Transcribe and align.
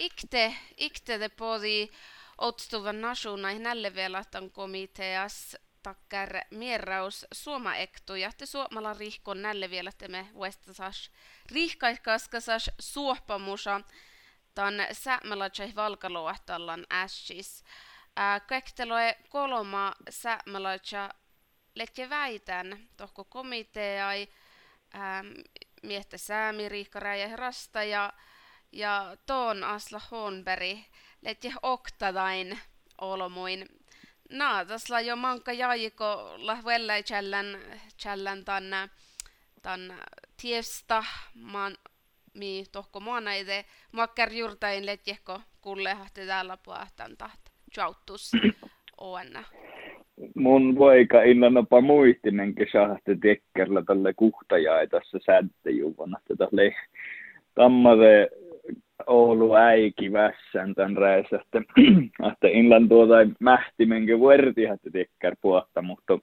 ikte, 0.00 0.54
ikte 0.76 1.18
te 1.18 1.28
podi 1.28 1.88
otstuvan 2.38 3.00
nasunai 3.00 3.58
nälle 3.58 3.94
vielä 3.94 4.24
komiteas 4.52 5.56
takkar 5.82 6.40
mierraus 6.50 7.26
suoma 7.32 7.74
ektu 7.76 8.14
ja 8.14 8.30
te 8.32 8.46
suomala 8.46 8.94
rihkon 8.94 9.42
nälle 9.42 9.70
vielä 9.70 9.92
te 9.92 10.08
me 10.08 10.28
vuestasas 10.34 11.10
rihkaiskaskasas 11.52 12.70
suopamusa 12.78 13.80
tan 14.54 14.74
säämelatsai 14.92 15.72
valkaloahtallan 15.76 16.86
ässis. 16.92 17.64
Kaikteloe 18.48 19.16
kolma 19.28 19.92
säämelatsa 20.10 21.08
letje 21.74 22.10
väitän 22.10 22.88
tohko 22.96 23.24
komiteai 23.24 24.28
miehtä 25.82 26.18
säämi 26.18 26.68
ja 27.20 27.36
rasta 27.36 27.84
ja 27.84 28.12
ja 28.72 29.16
toon 29.26 29.64
Asla 29.64 30.00
Honberg 30.10 30.78
letje 31.22 31.52
oktadain 31.62 32.58
olomuin 33.00 33.66
Naatasla 34.30 35.00
jo 35.00 35.16
manka 35.16 35.52
jaiko 35.52 36.34
la 36.38 36.58
vellai 36.64 37.02
challan 37.02 37.46
challan 38.02 38.44
tanna 38.44 38.88
tan 39.62 39.80
tiesta 40.42 41.04
man 41.34 41.76
mi 42.34 42.64
tohko 42.72 43.00
muanaide 43.00 43.64
makkar 43.92 44.32
jurtain 44.32 44.86
letjehko 44.86 45.40
kulle 45.60 45.94
hahti 45.94 46.26
täällä 46.26 46.56
puhtan 46.64 47.16
taht 47.18 47.40
chauttus 47.74 48.32
oenna. 48.98 49.44
Mun 50.34 50.76
poika 50.76 51.22
illanopa 51.22 51.80
muistinen 51.80 52.54
kesahti 52.54 53.16
tekkerllä 53.22 53.82
tälle 53.82 54.14
kuhtajaa 54.14 54.86
tässä 54.86 55.18
sääntäjuvana, 55.26 56.18
että 56.18 56.36
tälle 56.36 56.74
tammare 57.54 58.28
Oulu 59.06 59.54
äiki 59.54 60.12
vässän 60.12 60.74
tämän 60.74 60.96
reessä, 60.96 61.36
että, 61.36 61.62
että 62.32 62.48
inlan 62.48 62.88
tuota 62.88 63.14
mähtimenkin 63.40 64.20
verti, 64.20 64.64
että 64.64 64.90
tekkär 64.90 65.36
puolta, 65.40 65.82
mutta 65.82 66.18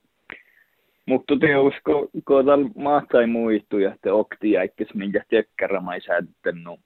mutta 1.06 1.38
teos, 1.40 1.74
kun, 1.86 2.10
kun 2.28 2.46
täällä 2.46 2.70
maattai 2.76 3.28
muistu, 3.28 3.78
että 3.78 4.14
okti 4.14 4.52
jäikkäs 4.52 4.88
minkä 4.94 5.24
tekkärä 5.30 5.80
mä 5.80 5.92
säättänyt 6.06 6.80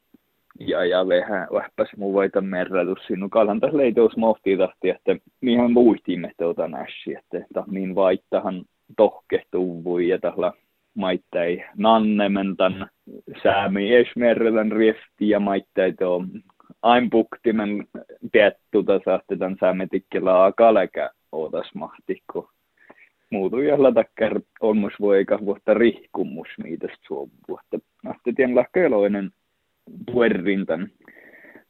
ja, 0.59 0.85
ja 0.85 1.07
vähän 1.07 1.47
vähpäs 1.53 1.89
muu 1.97 2.13
voita 2.13 2.41
merratus 2.41 2.99
sinun 3.07 3.29
kalan 3.29 3.59
tässä 3.59 3.77
leiteus 3.77 4.17
mohtii 4.17 4.57
tahti, 4.57 4.89
että 4.89 5.15
mihän 5.41 5.71
muistimme 5.71 6.31
tuota 6.37 6.67
näsi, 6.67 7.15
että 7.17 7.63
niin 7.67 7.95
vaittahan 7.95 8.65
tohkehtuu 8.97 9.99
ja 9.99 10.19
tällä 10.19 10.53
maittai 10.93 11.63
nannementan 11.77 12.89
säämi 13.43 13.95
esmerrelän 13.95 14.71
riesti 14.71 15.29
ja 15.29 15.39
maittai 15.39 15.93
tuo 15.93 16.25
ainpuktimen 16.81 17.87
piettuta 18.31 18.99
saatte 19.05 19.37
tämän 19.37 19.57
säämetikkellä 19.59 20.45
akaleka 20.45 21.09
ootas 21.31 21.75
mahtikko. 21.75 22.49
Muutu 23.29 23.59
jalla 23.59 23.91
takkar 23.91 24.41
onmus 24.61 24.93
voika 24.99 25.39
vuotta 25.45 25.73
rihkumus 25.73 26.47
miitästä 26.63 26.97
suovuotta. 27.07 27.79
Ahte 28.05 28.33
tien 28.35 28.55
lahkeloinen 28.55 29.31
puerrin 30.11 30.65
tämän, 30.65 30.91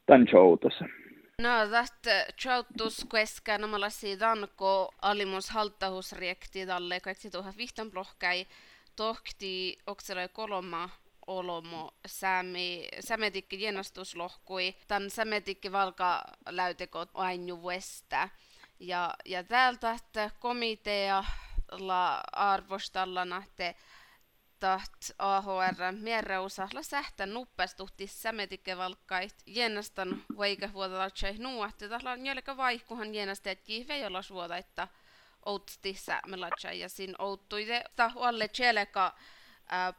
tämän 0.06 0.26
showtossa. 0.30 0.84
No, 1.42 1.48
tästä 1.70 2.26
chautus 2.42 3.06
kueska 3.10 3.58
namalla 3.58 3.90
siidan, 3.90 4.38
kun 4.56 4.88
alimus 5.02 5.50
halttahusriekti 5.50 6.66
tuohon 7.32 7.52
vihtan 7.58 7.90
plohkai 7.90 8.46
tohti 8.96 9.78
okseloi 9.86 10.28
kolma 10.28 10.90
olomo 11.26 11.94
sämi, 12.06 12.88
sämetikki 13.00 13.62
jenastuslohkui, 13.62 14.74
tämän 14.88 15.10
sämetikki 15.10 15.72
valka 15.72 16.24
läytekot 16.46 17.10
ainu 17.14 17.66
vestä. 17.66 18.28
Ja, 18.80 19.14
ja 19.24 19.44
täältä 19.44 19.92
että 19.92 20.30
komitea 20.40 21.24
la 21.70 22.20
arvostalla 22.32 23.24
nähte 23.24 23.74
taht 24.62 25.10
AHR 25.18 25.92
mierreusahla 26.00 26.82
sähtä 26.82 27.26
nuppestuhti 27.26 28.06
sämetikke 28.06 28.76
valkkait 28.76 29.34
jennastan 29.46 30.24
voike 30.36 30.72
vuodella 30.72 31.10
tsei 31.10 31.38
nuohti 31.38 31.88
tahla 31.88 32.16
njölkä 32.16 32.56
vaihkuhan 32.56 33.14
jennasteet 33.14 33.60
kihve 33.60 34.22
suoda, 34.22 34.56
että 34.56 34.88
outti 35.46 35.94
säämelatsa 35.94 36.72
ja 36.72 36.88
sin 36.88 37.14
outtuide 37.18 37.82
ta 37.96 38.10
alle 38.16 38.48
cheleka 38.48 39.12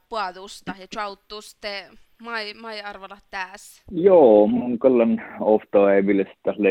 puadusta 0.10 0.74
ja 0.80 0.88
chauttuste 0.88 1.90
mai 2.22 2.54
mai 2.54 2.82
arvalla 2.82 3.18
täs. 3.32 3.84
Joo, 3.92 4.48
mun 4.48 4.80
kallan 4.80 5.22
ofta 5.40 5.94
ei 5.94 6.06
ville 6.06 6.26
tälle 6.44 6.70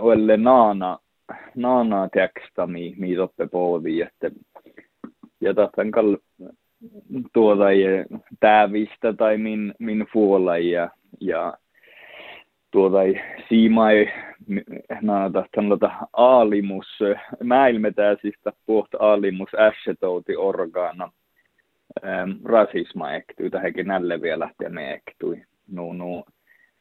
olle 0.00 0.36
naana 0.36 0.98
naana 1.54 2.08
teksta 2.08 2.66
mi 2.66 2.94
mi 2.96 3.16
toppe 3.16 3.46
poodi 3.46 4.00
että 4.00 4.30
ja 5.40 5.54
tahtan 5.54 5.90
kall 5.90 6.16
tuoda 7.32 7.64
täävistä 8.40 9.12
tai 9.12 9.38
min 9.38 9.74
min 9.78 10.06
fuola 10.12 10.58
ja 10.58 10.90
ja 11.20 11.58
tuota 12.70 12.98
siimai 13.48 14.12
naata 15.02 15.44
tällaista 15.54 15.90
aalimus, 16.12 16.86
mäilmetäisistä 17.42 18.52
puhta 18.66 18.98
aalimus 19.00 19.48
ässetouti 19.58 20.36
orgaana 20.36 21.12
ähm, 22.04 22.30
rasisma 22.44 23.12
ektyy, 23.12 23.50
tähänkin 23.50 23.86
nälle 23.86 24.22
vielä 24.22 24.38
lähteä 24.38 24.68
me 24.68 24.92
ektui. 24.92 25.42
No, 25.72 25.92
no. 25.92 26.24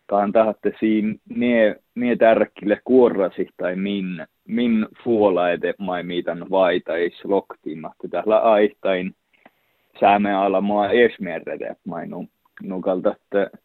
Taan 0.07 0.31
tahatte 0.31 0.73
siinä 0.79 1.15
nie, 1.29 1.75
nie 1.95 2.15
tärkille 2.15 2.81
kuorrasi 2.83 3.49
tai 3.57 3.75
min, 3.75 4.27
min 4.47 4.87
fuolaide 5.03 5.73
mai 5.77 6.03
miitan 6.03 6.45
vaitais 6.51 7.25
loktiimahti 7.25 8.07
tällä 8.09 8.39
aihtain 8.39 9.15
sääme 9.99 10.33
ala 10.33 10.61
mua 10.61 10.89
esmerrede 10.89 11.75
mainu 11.85 12.25
nukalta, 12.63 13.15
että 13.15 13.57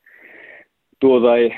tuota 1.01 1.37
ei 1.37 1.55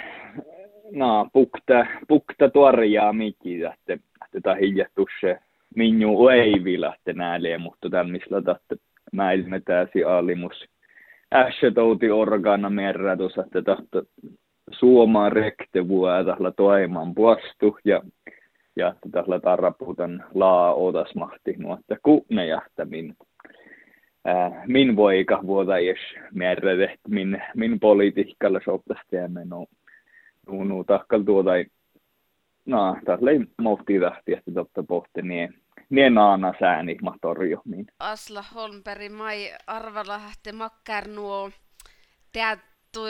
no, 0.93 1.29
pukta, 1.33 1.87
pukta 2.09 2.49
tuoria 2.51 3.13
mikki, 3.13 3.65
että 3.65 3.99
tätä 4.31 4.55
hiljattusse 4.55 5.39
minju 5.77 6.29
ei 6.29 6.65
vilähte 6.65 7.13
näille, 7.13 7.59
mutta 7.59 7.91
tämän 7.91 8.11
missä 8.11 8.39
että 8.39 8.77
mä 9.13 9.33
ilmetäisi 9.33 10.05
alimus. 10.05 10.65
Ässetouti 11.35 12.11
organa 12.11 12.71
merratus, 12.71 13.39
että 13.39 13.63
tahto 13.63 14.03
suoma 14.71 15.29
rekte 15.29 15.89
vuodella 15.89 16.51
toiman 16.51 17.15
puastu 17.15 17.79
ja 17.85 18.03
ja 18.77 18.89
että 18.89 19.09
tällä 19.13 19.41
tarrapuutan 19.41 20.25
laa 20.35 20.75
otasmahti, 20.75 21.55
mutta 21.59 21.97
kuune 22.03 22.47
jähtämin. 22.47 23.17
Äh, 24.29 24.53
min 24.67 24.97
voika 24.97 25.41
vuoda 25.47 25.79
jos 25.79 25.99
merrede, 26.35 26.95
min, 27.09 27.43
min 27.57 27.81
politiikalla 27.81 28.61
soplasti 28.65 29.17
ja 29.17 29.29
meno 30.53 30.65
nu, 30.65 30.77
nu 30.77 30.85
takkal 30.85 31.23
tuota, 31.23 31.51
no, 32.67 32.97
tässä 33.05 33.25
oli 33.25 33.47
mohti 33.59 34.01
tähti, 34.01 34.33
että 34.33 34.53
totta 34.55 34.83
pohti, 34.83 35.23
niin 35.23 35.63
niin 35.91 36.15
naana 36.15 36.55
sääni 36.61 36.97
mahtorjo. 37.03 37.63
Niin. 37.65 37.87
Asla 37.99 38.43
Holmberg, 38.43 39.13
mai 39.13 39.53
arvalla 39.67 40.13
lähti 40.13 40.53
makkar 40.53 41.09
nuo 41.09 41.51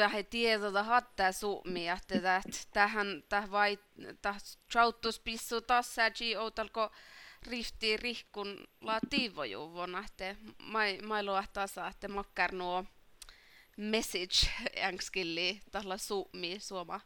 ja 0.01 0.09
he 0.09 0.23
tiedota 0.23 0.83
hattaa 0.83 1.33
suumia, 1.33 1.99
että 2.11 2.43
tähän 2.73 3.23
täh 3.29 3.51
vai 3.51 3.79
täh 4.23 4.37
pissu 5.25 5.61
taas 5.61 5.95
sääji 5.95 6.37
outalko 6.37 6.91
rifti 7.51 7.97
rihkun 7.97 8.67
la 8.81 8.99
tiivojuvona, 9.11 10.05
että 10.05 10.37
mai 10.59 10.99
mai 11.07 11.25
luottaa 11.25 11.67
saa, 11.67 11.89
että 11.89 12.09
makkar 12.09 12.53
nuo 12.53 12.85
message 13.77 14.49
ängskilli 14.85 15.61
tällä 15.71 15.97
suumi 15.97 16.57
suoma 16.59 17.01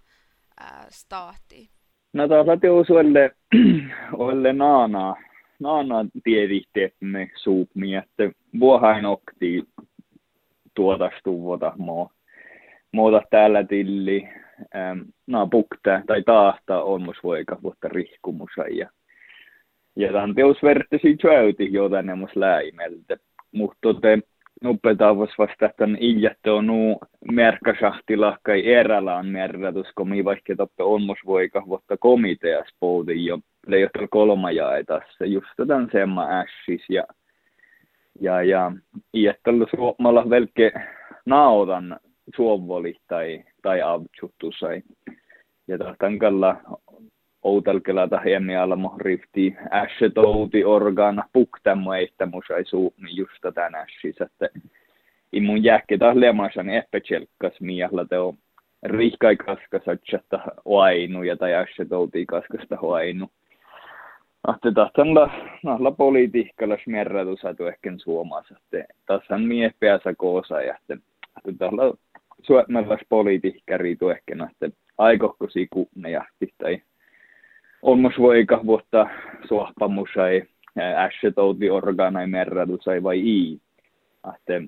staati? 0.88 1.68
No 2.12 2.28
tuossa 2.28 2.56
teus 2.56 2.90
olle, 2.90 3.30
olle 4.12 4.52
naana, 4.52 5.14
naana 5.60 5.94
tieditteemme 6.24 7.30
suupmi, 7.36 7.94
että 7.94 8.30
vuohain 8.60 9.06
okti 9.06 9.64
tuotastuvota 10.74 11.72
mo, 11.78 12.10
muuta 12.92 13.22
täällä 13.30 13.64
tilli, 13.64 14.28
ähm, 14.76 15.00
no 15.26 15.46
pukta 15.46 16.02
tai 16.06 16.22
taahta 16.22 16.82
on 16.82 17.02
mus 17.02 17.16
voika 17.24 17.58
vuotta 17.62 17.88
rihkumusa 17.88 18.62
ja 18.62 18.90
ja 19.96 20.12
tämän 20.12 20.34
teos 20.34 20.62
verttasi 20.62 21.16
tjöyti 21.16 21.72
jotain 21.72 22.18
mus 22.18 22.36
läimeltä. 22.36 23.16
Mutta 23.52 23.88
nupetavas 24.62 25.30
vasta 25.38 25.70
tämän 25.76 25.96
iljätte 26.00 26.50
on 26.50 26.66
nuu 26.66 27.00
merkkasahtila 27.32 28.38
kai 28.42 28.72
erälaan 28.72 29.26
merratus, 29.26 29.86
kun 29.94 30.08
mi 30.08 30.24
vaikka 30.24 30.56
toppe 30.56 30.82
onmos 30.82 31.18
voika 31.26 31.62
vuotta 31.66 31.96
komiteas 31.96 32.68
poudi 32.80 33.24
jo. 33.24 33.38
Leijohtel 33.66 34.08
kolma 34.10 34.50
jaetassa 34.50 35.24
just 35.24 35.48
tämän 35.66 35.88
semma 35.92 36.26
ässis 36.40 36.84
ja 36.88 37.04
ja 38.20 38.42
ja 38.42 38.72
iättällä 39.14 39.66
suomalla 39.76 40.30
velke 40.30 40.72
naotan 41.26 42.00
suovoli 42.36 42.94
tai 43.08 43.44
tai 43.62 43.82
avtsuttu 43.82 44.52
sai. 44.58 44.82
Ja 45.68 45.78
tahtan 45.78 46.18
kalla 47.46 47.54
outalkela 47.54 48.08
tahjemmi 48.08 48.56
alamo 48.56 48.94
rifti 48.98 49.56
äsche 49.70 50.10
touti 50.10 50.64
organa 50.64 51.24
puktammo 51.32 51.94
eittämusai 51.94 52.64
suumi 52.64 53.16
justa 53.16 53.52
tän 53.52 53.74
ässis, 53.74 54.20
että 54.20 54.48
i 55.32 55.40
mun 55.40 55.64
jääkki 55.64 55.98
taas 55.98 56.16
lemasan 56.16 56.68
epätselkkas 56.68 57.60
miehla 57.60 58.04
teo 58.04 58.34
rihkai 58.82 59.36
kaskasatsatta 59.36 60.40
oainu 60.64 61.22
ja 61.22 61.36
tai 61.36 61.54
äsche 61.54 61.84
touti 61.84 62.26
kaskasta 62.26 62.78
oainu. 62.82 63.30
Ahte 64.46 64.72
tahtan 64.72 65.14
la, 65.14 65.30
la 65.78 65.90
politiikkalla 65.90 66.76
smerratu 66.84 67.36
saatu 67.36 67.66
ehkä 67.66 67.92
suomassa, 67.96 68.54
että 68.56 68.94
tasan 69.06 69.42
mie 69.42 69.70
päässä 69.80 70.14
koosa 70.18 70.62
ja 70.62 70.76
että 70.76 70.98
tahla 71.58 71.96
suomalais 72.42 73.06
politiikkari 73.08 73.96
tu 73.96 74.08
ehkä 74.08 74.34
että 74.50 74.76
aikokko 74.98 75.48
siku 75.50 75.88
ne 75.94 76.10
jahti 76.10 76.54
tai 76.58 76.82
olmos 77.82 78.12
voika 78.18 78.60
vuotta 78.66 79.06
suohpamusai 79.48 80.42
äsche 80.78 81.30
touti 81.30 81.70
organai 81.70 82.26
merradusai 82.26 83.02
vai 83.02 83.20
i. 83.20 83.60
Ahte 84.22 84.62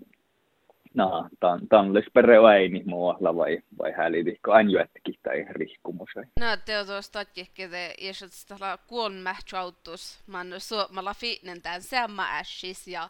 no, 0.94 1.28
tan, 1.40 1.68
tanlis 1.68 2.04
pereväini 2.12 2.82
muualla 2.86 3.36
vai, 3.36 3.58
vai 3.78 3.92
hälitikko 3.92 4.52
anjuetkin 4.52 5.14
tai 5.22 5.46
rihkumusai. 5.50 6.24
No, 6.40 6.46
te 6.64 6.78
on 6.78 6.86
tuosta 6.86 7.24
kehkede, 7.24 7.94
jos 8.00 8.46
tällä 8.48 8.78
kuon 8.86 9.12
mähtsautus, 9.12 10.20
man 10.26 10.46
suomalla 10.58 11.14
fitnen 11.14 11.62
tämän 11.62 11.82
samma 11.82 12.38
ässis 12.38 12.88
ja 12.88 13.08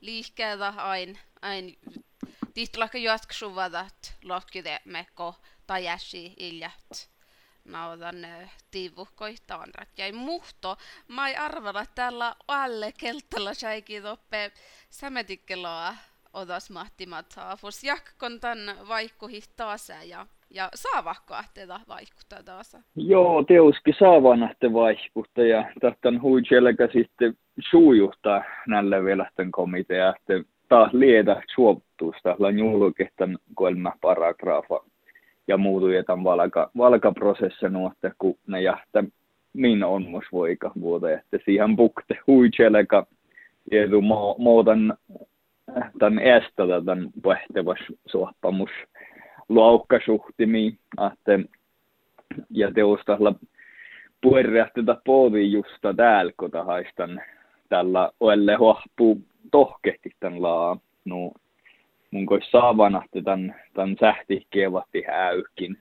liikkeellä 0.00 0.72
ain, 0.76 1.18
ain 1.42 1.76
tihtulaka 2.54 2.98
jatksuvaadat 2.98 4.16
lotkide 4.24 4.78
mekko 4.84 5.34
tai 5.66 5.88
ässi 5.88 6.34
iljät 6.36 7.17
naudan 7.68 8.16
tiivuhkoihtaan 8.70 9.68
jäi 9.98 10.12
muhto. 10.12 10.76
Mä 11.08 11.28
ei 11.28 11.36
arvella, 11.36 11.80
että 11.80 11.94
täällä 11.94 12.34
alle 12.48 12.92
keltalla 13.00 13.54
säikin 13.54 14.06
oppe 14.06 14.52
sämetikkeloa 14.90 15.94
odas 16.32 16.70
mahtimat 16.70 17.26
haafus 17.36 17.84
jakkon 17.84 18.40
tän 18.40 18.58
vaikkuhi 18.88 19.40
taas 19.56 19.92
ja 20.04 20.26
ja 20.50 20.68
saavakko 20.74 21.34
ahteita 21.34 21.80
vaikuttaa 21.88 22.42
taas? 22.44 22.76
Joo, 22.96 23.42
teuski 23.42 23.92
saavan 23.98 24.42
ahte 24.42 24.72
vaikuttaa 24.72 25.44
ja 25.44 25.72
tahtan 25.80 26.22
huijelkä 26.22 26.88
sitten 26.92 27.34
suujuhtaa 27.70 28.42
näille 28.66 29.04
vielä 29.04 29.30
tämän 29.36 29.50
komitea, 29.50 30.14
että 30.16 30.50
taas 30.68 30.92
liedä 30.92 31.42
suoptuusta, 31.54 32.36
la 32.38 32.50
julkehtan 32.50 33.38
kolme 33.54 33.92
paragrafa 34.00 34.80
ja 35.48 35.56
muutu 35.56 35.88
jätän 35.88 36.24
valka, 36.24 36.70
valkaprosessin 36.76 37.72
nuotte, 37.72 38.12
kun 38.18 38.38
ne 38.46 38.62
jähtä 38.62 39.04
min 39.52 39.84
on 39.84 40.08
mus 40.08 40.24
voika 40.32 40.72
vuote, 40.80 41.14
että 41.14 41.38
siihen 41.44 41.76
bukte 41.76 42.18
huijelka 42.26 43.06
ja 43.70 43.80
muutan 44.38 44.94
tämän 45.98 46.18
estätä 46.18 46.82
tämän 46.84 47.10
pähtevas 47.22 47.78
suoppamus 48.06 48.70
laukkasuhtimi, 49.48 50.78
että 51.12 51.38
ja 52.50 52.72
teostalla 52.72 53.34
puherrähtetä 54.20 54.96
povi 55.04 55.52
justa 55.52 55.94
täällä, 55.94 56.32
kun 56.36 56.50
haistan 56.66 57.20
tällä 57.68 58.10
oelle 58.20 58.54
huahpuu 58.54 59.22
tohkehti 59.50 60.10
tämän 60.20 60.42
laa. 60.42 60.78
No, 61.04 61.32
mun 62.10 62.26
kois 62.26 62.50
saavanahti 62.50 63.22
tämän, 63.22 63.54
tämän 63.74 63.96
sähti 64.00 64.46
kevatti 64.50 65.04
äykin. 65.08 65.78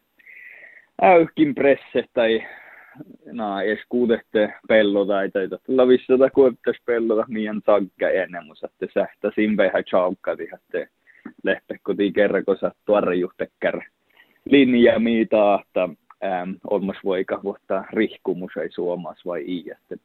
Äykin 1.01 1.55
presse 1.55 2.03
tai 2.13 2.43
na, 3.31 3.61
edes 3.61 3.79
kuudette 3.89 4.53
pellota, 4.67 5.21
ei 5.21 5.31
taita 5.31 5.57
tulla 5.65 5.87
vissata 5.87 6.29
kuuttes 6.29 6.75
pellota, 6.85 7.25
miän 7.27 7.61
sagga 7.65 8.09
ennen, 8.09 8.45
mutta 8.45 8.67
että 8.67 8.87
sähtä 8.93 9.31
simpehän 9.35 9.83
chaukkati, 9.83 10.43
että 10.53 10.91
lehtekoti 11.43 12.11
kerrakosa 12.11 12.71
tuorejuhtekkär 12.85 13.81
linja 14.49 14.99
miita, 14.99 15.59
että 15.61 15.89
ähm, 16.23 16.51
olmas 16.69 16.97
voika 17.03 17.39
vuotta 17.43 17.83
rihkumus 17.93 18.57
ei 18.57 18.71
suomas 18.71 19.25
vai 19.25 19.43
i, 19.47 19.65
että 19.71 19.95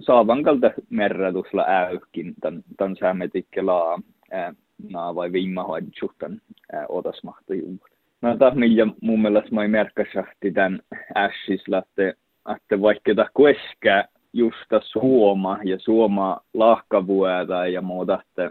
saavan 0.00 0.42
kalta 0.42 0.70
merratusla 0.90 1.64
äykin 1.68 2.34
tämän, 2.40 2.62
tämän 2.76 2.96
säämetikke 2.96 3.62
laa, 3.62 3.98
äh, 4.34 4.54
naa 4.90 5.14
vai 5.14 5.32
viimahoidsuhtan 5.32 6.40
äh, 6.74 6.84
otasmahto 6.88 7.54
juuri. 7.54 7.92
No 8.22 8.36
taas 8.36 8.54
millä 8.54 8.86
mun 9.00 9.22
mielestä 9.22 9.54
mä 9.54 9.68
merkkasahti 9.68 10.52
tämän 10.52 10.80
ässisllä, 11.16 11.78
että 11.78 12.22
että 12.54 12.80
vaikka 12.80 13.14
ta 13.14 13.26
kueska 13.34 14.04
justa 14.32 14.80
suoma 14.84 15.58
ja 15.64 15.78
suoma 15.78 16.40
lahkavuota 16.54 17.66
ja 17.66 17.82
muuta, 17.82 18.22
että 18.22 18.50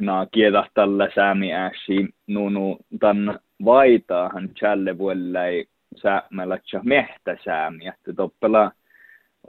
na 0.00 0.26
kieda 0.32 0.66
tällä 0.74 1.08
säämi 1.14 1.54
äsi 1.54 2.08
nunu 2.26 2.76
tan 3.00 3.40
vaitaahan 3.64 4.48
challe 4.48 4.98
vuollei 4.98 5.66
säämälä 5.96 6.58
mehtä 6.82 7.36
säämi, 7.44 7.86
että 7.86 8.12
toppela 8.12 8.72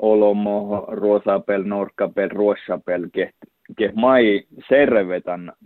olomo 0.02 0.86
ruosapel, 0.88 1.64
norkapel, 1.64 2.30
ruosapel, 2.30 3.08
keht, 3.14 3.36
ke 3.42 3.52
mai 3.96 4.44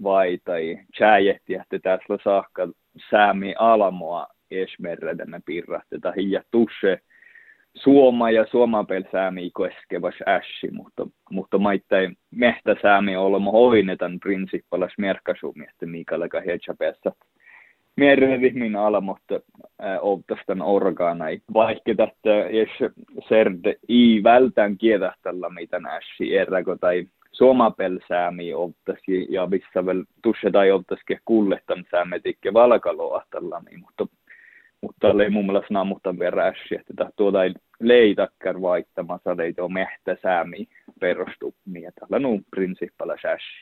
vaitai 0.04 0.80
chääjehti, 0.98 1.54
että 1.56 1.80
tässä 1.80 2.18
saakka 2.24 2.68
säämi 3.10 3.54
alamoa 3.58 4.28
esmerredemme 4.52 5.40
pirrahteta 5.46 6.12
hija 6.12 6.44
tusse 6.52 7.00
suoma 7.74 8.32
ja 8.32 8.46
suomapel 8.52 9.04
säämi 9.12 9.50
koskevas 9.54 10.16
ässi, 10.28 10.72
mutta, 10.72 11.08
mutta 11.32 11.58
maittain 11.58 12.18
mehtä 12.32 12.76
säämi 12.82 13.16
olemme 13.16 13.52
hoinetan 13.52 14.20
prinsippalas 14.20 14.94
merkkasumi, 14.98 15.64
että 15.64 15.86
mikäläkä 15.86 16.42
hedjapessa 16.42 17.12
merrevihmin 17.96 18.76
alamotta 18.76 19.36
äh, 19.36 19.98
oltastan 20.02 20.62
orgaanai. 20.62 21.40
Vaikka 21.54 21.96
tästä 21.98 22.30
jos 22.30 22.92
serd 23.30 23.74
i 23.90 24.24
vältään 24.24 24.78
kietähtellä 24.78 25.50
mitä 25.50 25.82
ässi 25.88 26.38
eräko 26.38 26.76
tai 26.76 27.08
suomapel 27.40 28.00
säämi 28.08 28.54
oltasi 28.54 29.28
ja 29.30 29.48
missä 29.48 29.86
vel 29.86 30.04
tusse 30.24 30.52
tai 30.52 30.72
oltaski 30.72 31.18
kullettan 31.26 31.86
säämetikke 31.92 32.54
valkaloahtella, 32.54 33.62
mutta 33.80 34.08
mutta 34.82 35.08
oli 35.08 35.30
mun 35.30 35.46
mielestä 35.46 35.74
namuttan 35.74 36.20
vielä 36.20 36.54
että 36.90 37.10
tuota 37.16 37.44
ei 37.44 37.54
leitakkar 37.80 38.62
ei 39.44 39.54
tuo 39.54 39.70
mehtä 39.70 40.18
säämi 40.22 40.68
perustu, 41.00 41.54
niin 41.66 41.92
tällä 42.00 42.28
on 42.28 42.42
prinsippala 42.52 43.14
ässi. 43.14 43.58